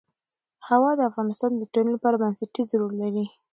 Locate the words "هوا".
0.67-0.91